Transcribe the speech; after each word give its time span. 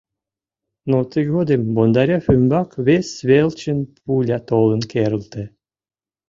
Но 0.89 0.97
тыгодым 1.11 1.61
Бондарев 1.75 2.25
ӱмбак 2.35 2.69
вес 2.87 3.07
велчын 3.29 3.79
пуля 4.05 4.39
толын 4.49 4.81
керылте. 4.91 5.43